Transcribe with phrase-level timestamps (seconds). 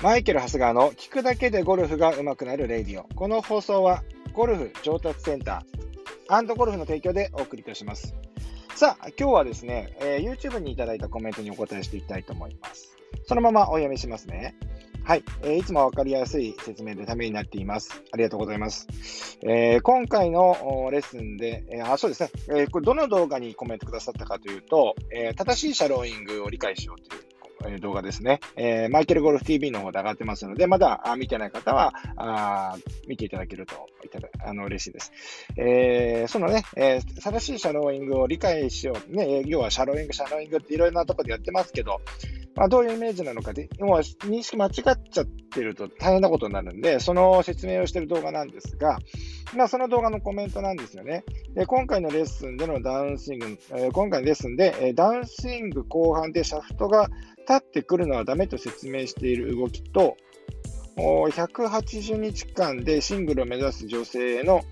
[0.00, 3.02] マイケル・ハスガーの聞くだけでゴルフが上手くなるレディオ。
[3.16, 8.14] この放送はゴルフ上達センターゴルフの提供でお送りいたします。
[8.76, 12.96] さあ、今日はですね、えー、YouTube にいただいたコメントにお答えしていきたいと思います。
[13.26, 14.54] そのままお読みしますね。
[15.02, 18.00] はい、えー、いつもわかりやすい説明でためになっています。
[18.12, 18.86] ありがとうございます。
[19.42, 27.17] えー、今回のレッスンで、えー、あ、そうですね、えー、これどの動画にコメントくださったかというと、えー、正しいシャローイングを理解しようという
[27.80, 32.76] 動画ですね、えー、マイケルゴルフ TV の方で上がってますので、まだあ見てない方はあ
[33.06, 35.12] 見ていただけるといただあの嬉しいです。
[35.56, 39.14] えー、そのね、えー、正しいシャローイングを理解しよう。
[39.14, 42.00] ね、要はシャローイング、シャローイングっていろいろなところでやってますけど、
[42.58, 44.72] まあ、どういうイメージなのかで、もう認識間違っ
[45.10, 48.98] ちゃってると大変なことになるんで、その説明をしている動画なんですが、
[49.56, 51.24] まあ、その動画のコメントなんですよね。
[51.54, 57.08] で今回のレッスンでのダウンスイング、えー、今回のレッスンで、えー、ダウンスイング後半でシャフトが
[57.48, 60.16] 立ってくるのはダメと説明している動きと、
[60.96, 64.62] 180日間でシングルを目指す女性の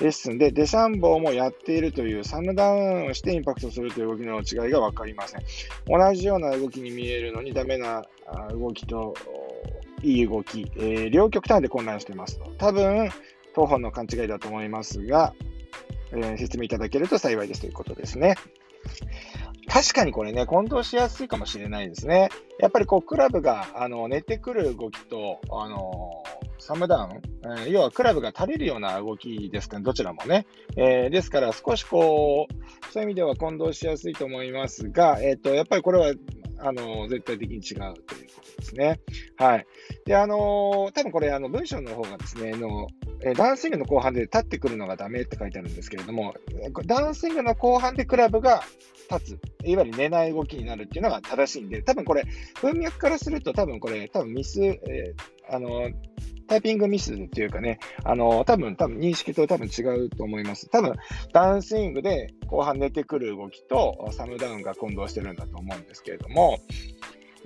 [0.00, 5.42] レッスンでデシャンボーもやっているというサムダウンしてインパクトするという動きの違いが分かりません。
[5.86, 8.02] 同じような動きに見えるのにダメな
[8.50, 9.14] 動きと
[10.02, 12.50] いい動き、えー、両極端で混乱していますと。
[12.58, 13.10] 多分、
[13.54, 15.34] 当方の勘違いだと思いますが、
[16.12, 18.36] えー、説明いただけると幸いですということですね。
[19.66, 22.30] 確かにこれね、混同しやすいかもしれないですね。
[22.58, 26.22] やっぱりこう、クラブがあの寝てくる動きと、あの
[26.58, 27.22] サムダウン、
[27.60, 30.46] えー、要はクラブが垂れるような動きですかね、どちらもね。
[30.76, 36.14] えー、ですから少しこう、そういう意味では混同しやすいと思いますが、えっ、ー、と、やっぱりこれは、
[36.62, 39.00] あの絶対的に違うということですね。
[39.38, 39.66] はい。
[40.06, 42.88] で、あの多分これ、あの文章の方がですね、の
[43.22, 46.34] えダンスイングの後半で立ってくるのがダメって書いてあるんですけれども、
[46.86, 48.62] ダンスイングの後半でクラブが
[49.10, 52.24] 立つ、いわゆる寝ない動きになるっていうのが正しいんで、多分これ、
[52.62, 55.90] 文脈からすると多分これ、多分ミス、えー、あの、
[56.48, 60.68] タイピングミスっていうかね、あの、多分、多分認識と多分違うと思います。
[60.68, 60.94] 多分、
[61.32, 66.58] ダンスイングで後半寝てくる動きとサムダウンが混同してるんだと思うんですけれども、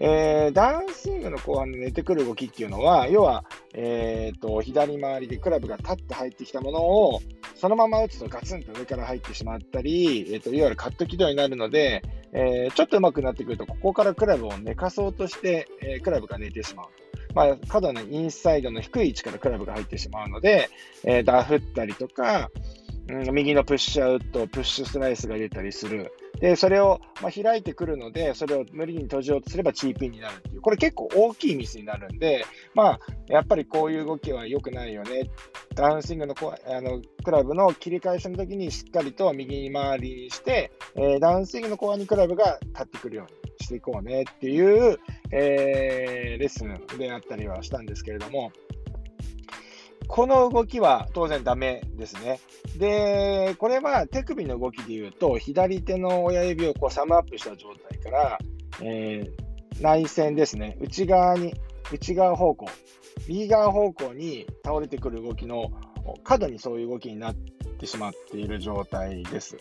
[0.00, 7.22] えー、ダウンスイングの後半で寝てくる動きっていうのは、要は、えーと、左回りでクラブが立って入ってきたものを、
[7.55, 16.87] そのまま打つとガツンと上から入ってしまったり、えーと、いわゆるカット軌道になるので、えー、ちょっと上手くなってくると、ここからクラブを寝かそうとして、えー、クラブが寝てしまう。
[17.34, 20.71] まあ、角のインサイドの低い位置からクラブが入ってしまうので、
[21.05, 22.50] えー、ダフったりとか、
[23.09, 26.12] うん、右のプッシュアウト、プッシュスライスが出たりする。
[26.44, 32.44] で、それを、ま、開いてくるので、それを無理に閉じようとすればチーピンになるっていう、これ結構大きいミスになるんで、
[32.75, 35.31] まあ、やっぱりこういう動きは良くないよね。
[35.75, 44.99] ダウンスイングのこあのクラブの切り返しの時にしっかりと右に回りにして、えー、ダウンスイングの後半にクラブが立ってくるようにしていこうねっていう、
[45.32, 48.53] えー、レッスンであったりはしたんですけれども、
[50.06, 52.41] この動きは当然ダメですね。
[52.76, 58.38] で、これは手首の動きで言うと、左手の親指をこうサムアップした状態から、
[58.82, 61.54] えー、内線ですね、内側に、
[61.93, 62.66] 内側方向、
[63.28, 65.70] 右側方向に倒れてくる動きの
[66.22, 67.34] 角にそういう動きになっ
[67.84, 69.56] てしまっている状態です。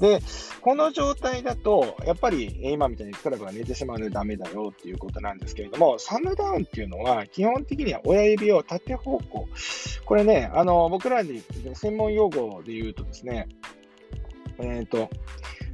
[0.00, 0.20] で、
[0.60, 9.48] この状態だと、やっぱり今みたいにクラブが寝てしまうのでダメだよっていうことなんですけれども、サムダウンっていうのは基本的には親指を縦方向。
[10.04, 11.42] これね、あの、僕らに
[11.74, 13.48] 専門用語で言うとですね、
[14.58, 15.08] えっ、ー、と、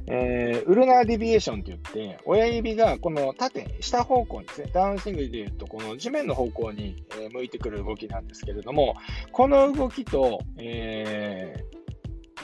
[0.07, 8.95] えー、ウルナーディビエーションって言って、親指がこの縦、下方向にですね、ダウンスイングで言うと、この地面の方向に、向いてくる動きなんですけれども、
[9.31, 11.84] この動きと、えー、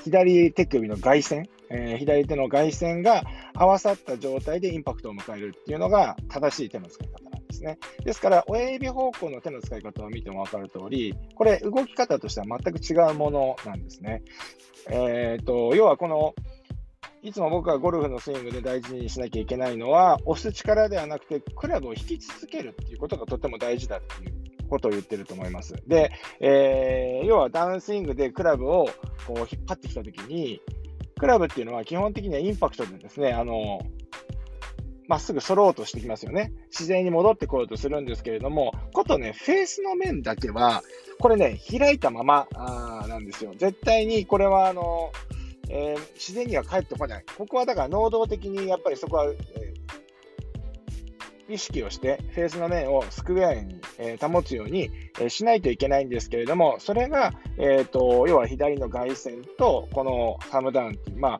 [0.03, 3.23] 左手首の外旋、えー、左手の外旋が
[3.53, 7.78] 合わさった状態でインパクトを迎えるっていうのが正しい手の使い方なんですね。
[8.03, 14.23] ですから、親指方向の手の使い方を見ても分かる通り、これ、動き方としては全く違うものなんですね。
[14.90, 16.34] えーと要はこの
[17.23, 24.41] いつも僕はゴルフのスイングで大事にしなきゃいけないのは、押す力ではなくて、クラブを引き続けるっていうことがとても大事だっていう
[24.72, 25.76] ことを言ってると思います。
[25.85, 28.88] で、えー、要はダウンスイングでクラブを
[29.28, 30.62] こう引っ張ってきたときに、
[31.20, 33.82] クラブっていうのは基本的にはインパクトでですね、あの、
[35.08, 36.53] まっすぐ揃おうとしてきますよね。
[36.70, 40.84] 自然に戻ってこようとするんですけれども、ことね、フェースの面だけは、
[41.20, 43.53] これね、開いたままあなんですよ。
[43.58, 45.12] 絶対にこれは、あの、
[45.70, 47.26] えー、自然には帰ってこない。
[47.38, 49.80] ここはだから能動的にやっぱりそこは、えー、
[51.52, 54.90] 意識をして、フェースの面をスクエアに、え、保つように、
[55.20, 61.40] えしないといけないんですけれども、それが、えーと、要は左の外線と、このサムダウンっていう、まあ、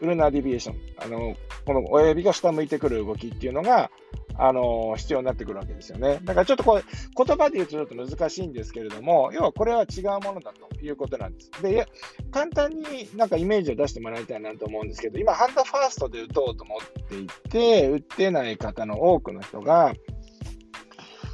[0.00, 1.34] ウルナーディビエーション、あの
[1.64, 3.90] この親指が下向いてくる動きっていうのが、
[4.38, 6.20] あの必要になってくるわけですよね。
[6.22, 11.50] だからちょっとこう、言葉で言うとちょっと難しいんですけれども、要はこれは違うものだということなんです。
[11.62, 11.86] で、
[12.30, 19.92] 簡単になんかイメージを出してもらいたいなと思うんですけど、今、ハンドファーストで打とうと思っていて、打ってない方の多くの人が、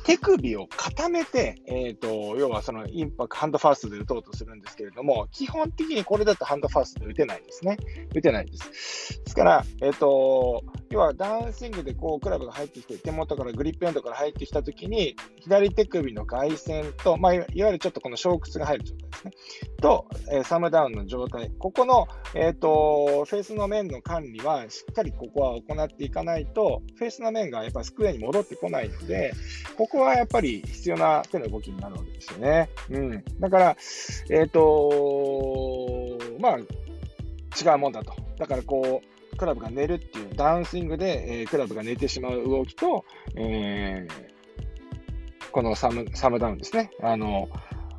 [0.04, 7.78] 手首を固めて、えっ、ー、と、要はそのインパクト、ハンドファーストで打とうとするんですけれども、基本的にこれだとハンドファーストで打てないんですね。
[8.14, 9.22] 打てないんです。
[9.24, 19.32] ですから、えっ、ー、と、要はダウンスイングでこうクラブが入ってきて、手元からグリップエンドから入ってきたときに、左手首の外旋と、まあ、いわゆるちょっとこの小屈が入る状態ですね。
[19.80, 21.50] と、えー、サムダウンの状態。
[21.58, 29.32] ここの、えっ、と、フェースの面の管理は、しっかりここは行っていかないと、フェースの面がやっぱスクエアに戻ってこないので、
[29.76, 32.70] ここはやっぱり必要な手の動きになるわけですよね。
[32.90, 33.24] うん。
[33.40, 33.76] だから、
[34.30, 38.14] えっ、ー、とまあ、違うもんだと。
[38.38, 43.04] だからこう、クラブが寝るっていう、ダウンスイングで、えー、クラブが寝てしまう動きと、
[43.36, 46.90] えー、このサムサムダウンですね。
[47.02, 47.48] あの、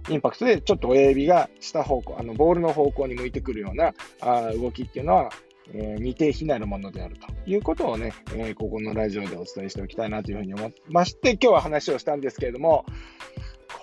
[0.09, 5.29] インパクトでちょっと親指が下方向、あのボールの方向に向いてくるようなあ動きっていうのは、
[5.73, 12.85] えー、似て非なるものであるということをね、えー、ここのラジオでお伝えしておきたいなというふうに思いまして、今日は話をしたんですけれども、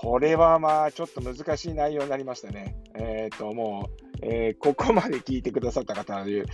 [0.00, 2.76] これはまあちょっと難しい内容になりましたね。
[2.94, 6.44] えっ、ー、と、もう、えー、ここまで聞いてくださった方、え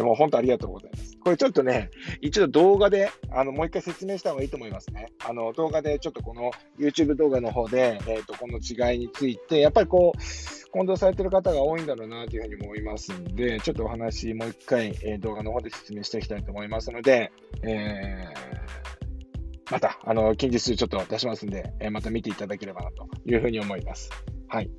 [0.00, 1.16] ー、もう本当ありがとうございます。
[1.22, 1.90] これちょっとね、
[2.20, 5.12] 一度動画で、あの、もう一回説明した方がいいと思いますね。
[5.24, 17.32] あの、動画でちょっとこの YouTube 動画の方で、えっ、ー、と、この違いについて、やっぱりこう、混同されてる方が多いんだろうなというふうに思いますんで、ちょっとお話もう一回、え、動画の方で説明していきたいと思いますので、
[17.62, 18.24] え、
[19.70, 24.10] また、あの、近日ちょっと出しますんで、え、また見ていただければなというふうに思います。
[24.48, 24.70] はい。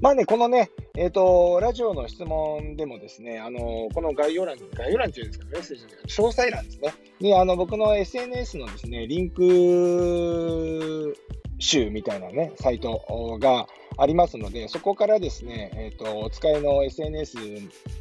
[0.00, 6.94] まあね、このね、えっ、ー、と、ラジオの質問でもですね、あの、この概要欄、概要欄っていうんですか、メッセージの詳細欄ですね。
[7.20, 11.16] に、あの、僕の SNS のですね、リンク
[11.58, 13.00] 集みたいなね、サイト
[13.40, 17.36] がありますので、そこからですね、えっ、ー、と、お使いの SNS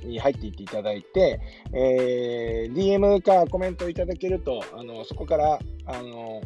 [0.04, 1.40] に入っていっていただいて、
[1.74, 6.42] えー、DM かコメントいただけると、あの、そこから、あの、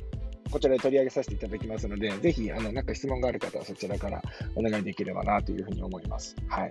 [0.49, 4.21] こちらで取り上げさせていただきますので、ぜひ、あの、なんか質問がある方はそちらから
[4.55, 6.35] お願いできればなというふうに思います。
[6.47, 6.69] はい。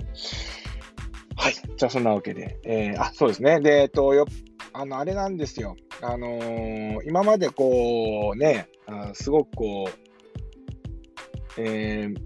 [1.36, 1.54] はい。
[1.76, 3.60] じゃあ、そんなわけで、えー、あ、そうですね。
[3.60, 4.26] で、えっと、よ、
[4.72, 5.76] あの、あれなんですよ。
[6.02, 12.16] あのー、今までこう、ね、あすごくこう、えー、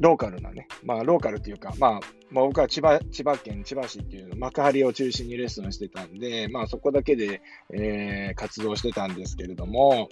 [0.00, 7.40] ローカルなね、まあ、ローカルっていうか、まあ、まあ、僕は千葉千葉県千葉市っていう幕張を中心にレッスンしてたんで、まあ、そこだけで、
[7.72, 10.08] えー、活動してたんですけれども、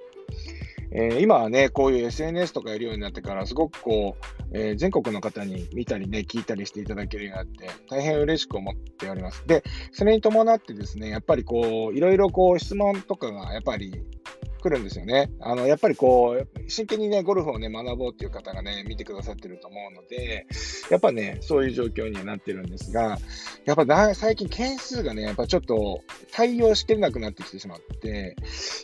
[0.97, 4.17] えー、今はね、こういう SNS とかやるようになってから、すごくこ
[4.53, 9.43] う、えー、全国の方に見たりね、聞いたりしていただけるようになって、大変嬉しく思っております。
[9.47, 14.05] で、それに伴ってですね、やっぱりこう、いろいろこう、質問とかが、やっぱり、
[14.65, 15.31] 来るんですよね。
[15.41, 20.47] あの、やっぱりこう、真剣にね、ゴルフをね、学ぼうっていう方がね、見てくださってると思うので、
[20.91, 23.19] やっぱね、そういう状況にはなってるんですが、
[23.67, 26.01] やっぱだ最近件数がね、やっぱちょっと
[26.33, 28.37] 対応しきれなくなってきてしまって、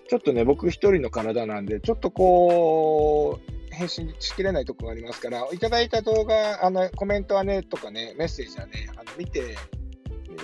[0.07, 9.57] ちょっとね、僕一人の体なんで、ちょっとこう、返信しきれないところがありますから、いただいた動画、あの、コメントはね、とかね、メッセージはね、あの見て、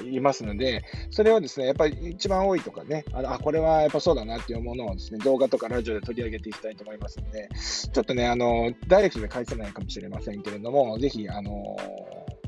[0.04, 7.48] いますので、それをですね、やっぱり一番多いとかね、あのあ、これはやっぱそうだなっていうものをですね、動画とかラジオで取り上げていきたいと思いますので、
[7.92, 11.76] ちょっとね、あの、ダイレクトで返せないかもしれませんけれども、ぜひ、あの、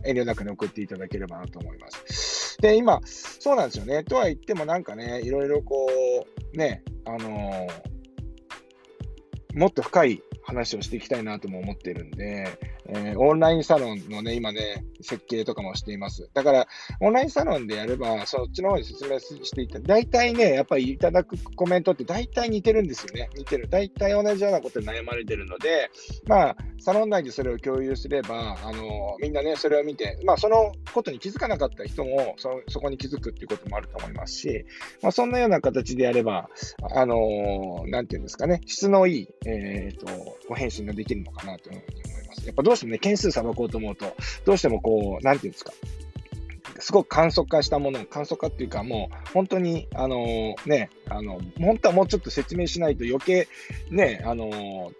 [0.04, 2.56] 遠慮なくね、送っていただければなと思います。
[2.60, 4.04] で、今、そうなんですよね。
[4.04, 5.88] とは言ってもなんかね、いろいろこ
[6.54, 7.66] う、ね、あの
[9.54, 12.58] もっと深い話をしていきたいなとも思ってるんで、
[12.88, 16.30] えー、オンラインサロンのね、今ね、設計とかもしています。
[16.34, 16.66] だから、
[17.00, 23.28] オンラインサロンでやれば、そっちの方に説明していた大体ね、やっぱりいただくコメントって大体似てるんですよね。
[23.36, 23.68] 似てる。
[23.68, 25.90] 大体同じようなことに悩まれてるので、
[26.26, 34.64] まあ、サロン内でそれを共有すれば、あの、みんなね、それを見て、まあ、そのことに気づかなかった人も、そそこに気づくっていうこともあると思いますし、
[35.02, 36.48] まあ、そんなような形でやれば、
[36.94, 40.06] あの、なんていうんですかね、質のいい、えっ、ー、と、
[40.48, 42.46] ご返信ができるのかなというふうに思います。
[42.46, 45.72] やっぱどうしてもね、件数さばこうと思うと、どうしてもこう、なんていうんですか、
[46.78, 53.48] すごく簡素化したもの、簡素化っていうか、もう本当に、あのね、あの、本当はもうちょっと説明しないと余計、
[53.90, 54.92] ね、あの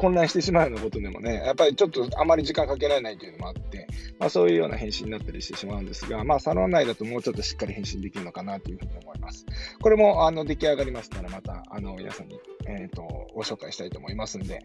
[0.00, 3.86] 混乱してしまうようなことでもね、やっぱりちょっとあまり時間かけられないというのもあって、
[4.18, 9.44] まあ、そういうような返信になったりしてしまうんですが、まあ、サロン内だともうちょっとしっかり返信できるのかなというふうに思います。
[9.82, 13.02] これもあの出来上がりましたら、またあの皆さんに、えーと、
[13.34, 14.60] ご紹介したいと思いますんで、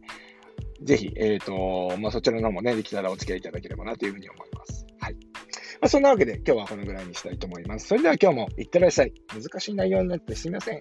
[0.82, 4.86] ぜひ、えーとまあ、そちらの方もね、できたらお付き合いいただければなというふうに思います。
[5.00, 5.14] はい。
[5.14, 5.20] ま
[5.82, 7.88] あ、そんなわけで今日はこのぐらいにしたいと思います。
[7.88, 9.14] それでは今日もいってらっしゃい。
[9.34, 10.80] 難しい内容になってすみません。